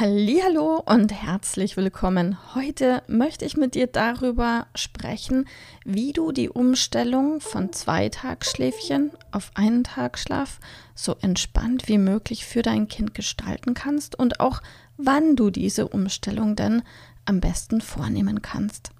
[0.00, 2.38] Hallo und herzlich willkommen.
[2.54, 5.48] Heute möchte ich mit dir darüber sprechen,
[5.84, 10.60] wie du die Umstellung von zwei Tagschläfchen auf einen Tagschlaf
[10.94, 14.62] so entspannt wie möglich für dein Kind gestalten kannst und auch
[14.98, 16.82] wann du diese Umstellung denn
[17.24, 18.90] am besten vornehmen kannst.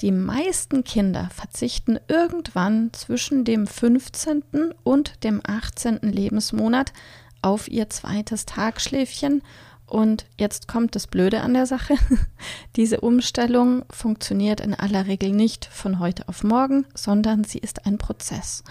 [0.00, 4.42] Die meisten Kinder verzichten irgendwann zwischen dem 15.
[4.82, 6.00] und dem 18.
[6.02, 6.92] Lebensmonat
[7.40, 9.42] auf ihr zweites Tagschläfchen
[9.86, 11.94] und jetzt kommt das Blöde an der Sache.
[12.76, 17.98] Diese Umstellung funktioniert in aller Regel nicht von heute auf morgen, sondern sie ist ein
[17.98, 18.64] Prozess.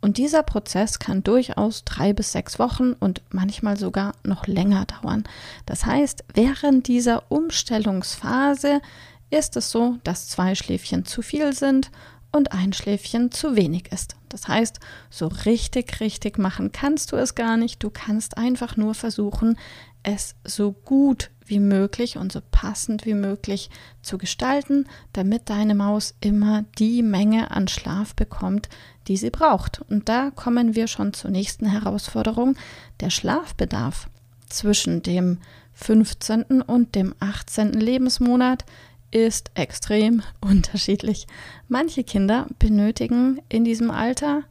[0.00, 5.24] Und dieser Prozess kann durchaus drei bis sechs Wochen und manchmal sogar noch länger dauern.
[5.66, 8.80] Das heißt, während dieser Umstellungsphase
[9.28, 11.90] ist es so, dass zwei Schläfchen zu viel sind
[12.32, 14.16] und ein Schläfchen zu wenig ist.
[14.28, 14.78] Das heißt,
[15.10, 17.82] so richtig, richtig machen kannst du es gar nicht.
[17.82, 19.56] Du kannst einfach nur versuchen,
[20.02, 23.70] es so gut wie möglich und so passend wie möglich
[24.02, 28.68] zu gestalten, damit deine Maus immer die Menge an Schlaf bekommt,
[29.08, 29.82] die sie braucht.
[29.90, 32.56] Und da kommen wir schon zur nächsten Herausforderung,
[33.00, 34.08] der Schlafbedarf
[34.48, 35.38] zwischen dem
[35.72, 36.62] 15.
[36.62, 37.72] und dem 18.
[37.72, 38.64] Lebensmonat
[39.10, 41.26] ist extrem unterschiedlich.
[41.68, 44.44] Manche Kinder benötigen in diesem Alter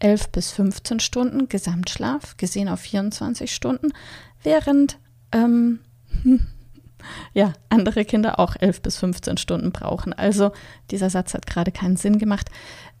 [0.00, 3.92] 11 bis 15 Stunden Gesamtschlaf, gesehen auf 24 Stunden,
[4.42, 4.98] während
[5.30, 5.78] ähm,
[7.34, 10.12] ja, andere Kinder auch 11 bis 15 Stunden brauchen.
[10.12, 10.52] Also
[10.90, 12.50] dieser Satz hat gerade keinen Sinn gemacht.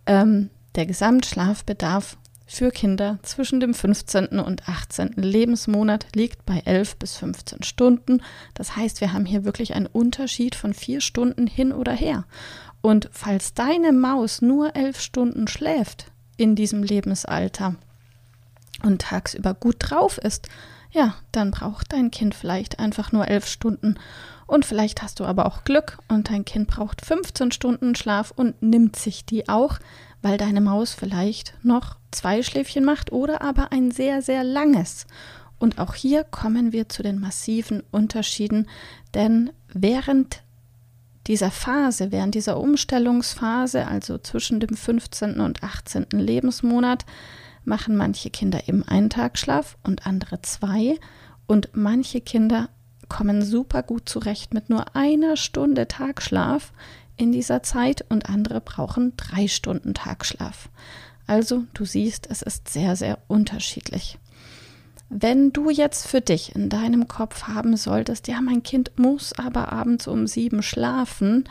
[0.06, 2.16] Ähm, der Gesamtschlafbedarf
[2.52, 4.38] für Kinder zwischen dem 15.
[4.38, 5.14] und 18.
[5.16, 8.22] Lebensmonat liegt bei 11 bis 15 Stunden.
[8.54, 12.24] Das heißt, wir haben hier wirklich einen Unterschied von vier Stunden hin oder her.
[12.82, 17.76] Und falls deine Maus nur elf Stunden schläft in diesem Lebensalter
[18.82, 20.48] und tagsüber gut drauf ist,
[20.90, 23.98] ja, dann braucht dein Kind vielleicht einfach nur elf Stunden.
[24.46, 28.60] Und vielleicht hast du aber auch Glück und dein Kind braucht 15 Stunden Schlaf und
[28.62, 29.78] nimmt sich die auch,
[30.22, 35.06] weil deine Maus vielleicht noch zwei Schläfchen macht oder aber ein sehr, sehr langes.
[35.58, 38.68] Und auch hier kommen wir zu den massiven Unterschieden,
[39.14, 40.42] denn während
[41.26, 45.40] dieser Phase, während dieser Umstellungsphase, also zwischen dem 15.
[45.40, 46.06] und 18.
[46.10, 47.04] Lebensmonat,
[47.64, 50.98] machen manche Kinder eben einen Tagschlaf und andere zwei.
[51.46, 52.68] Und manche Kinder
[53.08, 56.72] kommen super gut zurecht mit nur einer Stunde Tagschlaf
[57.22, 60.68] in dieser Zeit und andere brauchen drei Stunden Tagschlaf.
[61.26, 64.18] Also du siehst, es ist sehr, sehr unterschiedlich.
[65.08, 69.72] Wenn du jetzt für dich in deinem Kopf haben solltest, ja, mein Kind muss aber
[69.72, 71.44] abends um sieben schlafen,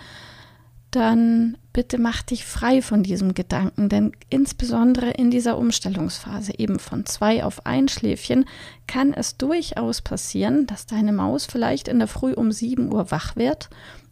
[0.90, 7.06] dann bitte mach dich frei von diesem Gedanken, denn insbesondere in dieser Umstellungsphase eben von
[7.06, 8.44] zwei auf ein Schläfchen
[8.88, 13.38] kann es durchaus passieren, dass deine Maus vielleicht in der Früh um sieben Uhr wach
[13.38, 13.70] wird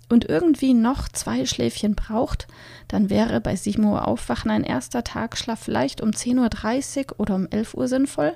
[0.09, 2.47] und irgendwie noch zwei Schläfchen braucht,
[2.87, 7.47] dann wäre bei 7 Uhr Aufwachen ein erster Tagschlaf vielleicht um 10.30 Uhr oder um
[7.49, 8.33] 11 Uhr sinnvoll,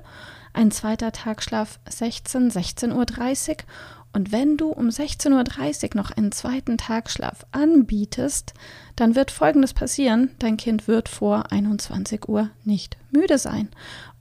[0.52, 3.56] ein zweiter Tagschlaf 16, 16.30 Uhr
[4.14, 8.54] und wenn du um 16.30 Uhr noch einen zweiten Tagschlaf anbietest,
[8.94, 13.68] dann wird Folgendes passieren, dein Kind wird vor 21 Uhr nicht müde sein.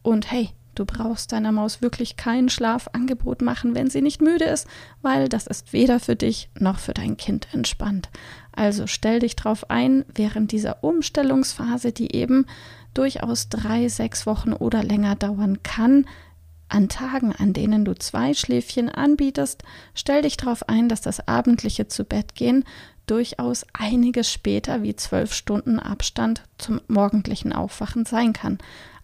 [0.02, 4.68] Und hey, Du brauchst deiner Maus wirklich kein Schlafangebot machen, wenn sie nicht müde ist,
[5.02, 8.10] weil das ist weder für dich noch für dein Kind entspannt.
[8.52, 12.46] Also stell dich drauf ein, während dieser Umstellungsphase, die eben
[12.94, 16.06] durchaus drei, sechs Wochen oder länger dauern kann,
[16.70, 19.64] an Tagen, an denen du zwei Schläfchen anbietest,
[19.94, 22.64] stell dich darauf ein, dass das abendliche zu Bett gehen
[23.06, 28.58] durchaus einiges später wie zwölf Stunden Abstand zum morgendlichen Aufwachen sein kann.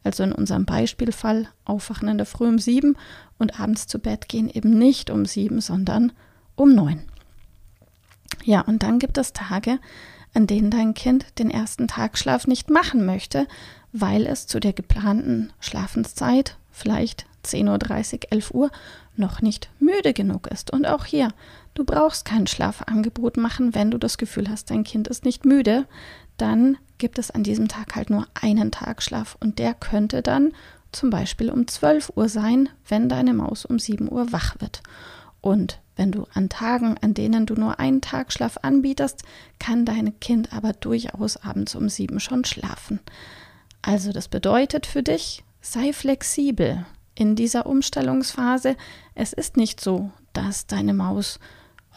[0.04, 2.96] Also in unserem Beispielfall aufwachen in der Früh um sieben
[3.38, 6.14] und abends zu Bett gehen eben nicht um sieben, sondern
[6.56, 7.04] um neun.
[8.44, 9.80] Ja, und dann gibt es Tage,
[10.34, 13.48] an denen dein Kind den ersten Tagschlaf nicht machen möchte,
[13.92, 18.72] weil es zu der geplanten Schlafenszeit, vielleicht 10.30 Uhr, 11 Uhr,
[19.16, 20.72] noch nicht müde genug ist.
[20.72, 21.30] Und auch hier,
[21.74, 25.86] du brauchst kein Schlafangebot machen, wenn du das Gefühl hast, dein Kind ist nicht müde,
[26.38, 30.54] dann gibt es an diesem Tag halt nur einen Tagschlaf und der könnte dann
[30.92, 34.82] zum Beispiel um 12 Uhr sein, wenn deine Maus um 7 Uhr wach wird.
[35.42, 39.24] Und wenn du an Tagen, an denen du nur einen Tagschlaf anbietest,
[39.60, 43.00] kann dein Kind aber durchaus abends um 7 schon schlafen.
[43.82, 46.86] Also das bedeutet für dich, sei flexibel
[47.16, 48.76] in dieser Umstellungsphase.
[49.16, 51.40] Es ist nicht so, dass deine Maus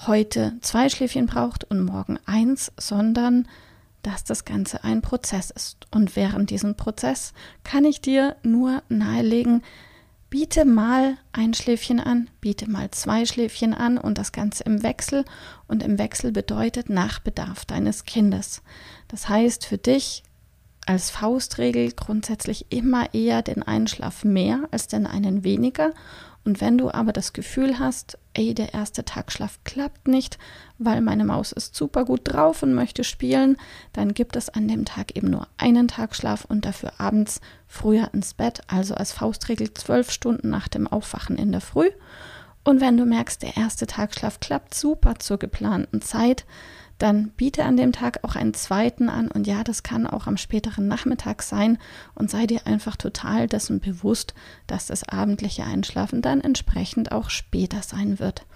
[0.06, 3.46] heute zwei Schläfchen braucht und morgen eins, sondern
[4.02, 5.86] dass das Ganze ein Prozess ist.
[5.92, 7.32] Und während diesem Prozess
[7.62, 9.62] kann ich dir nur nahelegen,
[10.32, 15.26] Biete mal ein Schläfchen an, biete mal zwei Schläfchen an und das Ganze im Wechsel.
[15.68, 18.62] Und im Wechsel bedeutet nach Bedarf deines Kindes.
[19.08, 20.22] Das heißt für dich
[20.86, 25.92] als Faustregel grundsätzlich immer eher den Einschlaf mehr als den einen weniger.
[26.44, 30.38] Und wenn du aber das Gefühl hast, ey, der erste Tagschlaf klappt nicht,
[30.78, 33.56] weil meine Maus ist super gut drauf und möchte spielen,
[33.92, 38.34] dann gibt es an dem Tag eben nur einen Tagschlaf und dafür abends früher ins
[38.34, 41.90] Bett, also als Faustregel zwölf Stunden nach dem Aufwachen in der Früh.
[42.64, 46.44] Und wenn du merkst, der erste Tagschlaf klappt super zur geplanten Zeit,
[47.02, 50.36] dann biete an dem Tag auch einen zweiten an und ja, das kann auch am
[50.36, 51.78] späteren Nachmittag sein
[52.14, 54.34] und sei dir einfach total dessen bewusst,
[54.66, 58.46] dass das abendliche Einschlafen dann entsprechend auch später sein wird.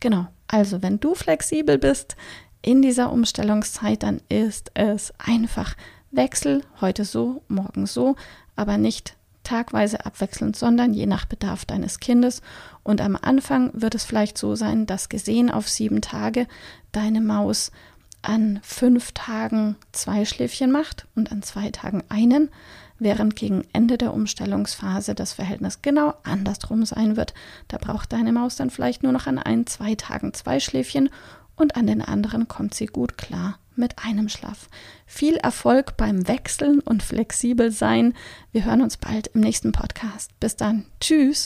[0.00, 2.16] Genau, also wenn du flexibel bist
[2.60, 5.76] in dieser Umstellungszeit, dann ist es einfach
[6.10, 8.16] Wechsel, heute so, morgen so,
[8.56, 12.42] aber nicht tagweise abwechselnd, sondern je nach Bedarf deines Kindes.
[12.82, 16.46] Und am Anfang wird es vielleicht so sein, dass gesehen auf sieben Tage
[16.92, 17.72] deine Maus
[18.22, 22.50] an fünf Tagen zwei Schläfchen macht und an zwei Tagen einen,
[22.98, 27.34] während gegen Ende der Umstellungsphase das Verhältnis genau andersrum sein wird.
[27.68, 31.10] Da braucht deine Maus dann vielleicht nur noch an ein, zwei Tagen zwei Schläfchen
[31.56, 34.68] und an den anderen kommt sie gut klar mit einem Schlaf.
[35.06, 38.14] Viel Erfolg beim Wechseln und flexibel sein.
[38.52, 40.38] Wir hören uns bald im nächsten Podcast.
[40.40, 40.86] Bis dann.
[41.00, 41.40] Tschüss.